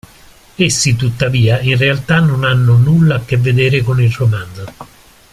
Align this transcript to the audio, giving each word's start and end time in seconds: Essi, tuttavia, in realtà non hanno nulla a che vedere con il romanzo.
Essi, 0.55 0.95
tuttavia, 0.95 1.59
in 1.59 1.77
realtà 1.77 2.19
non 2.21 2.43
hanno 2.43 2.75
nulla 2.75 3.17
a 3.17 3.21
che 3.23 3.37
vedere 3.37 3.83
con 3.83 4.01
il 4.01 4.11
romanzo. 4.11 4.65